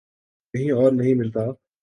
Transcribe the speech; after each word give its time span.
کہیں 0.53 0.71
اور 0.71 0.91
نہیں 0.91 1.13
ملتا۔ 1.13 1.45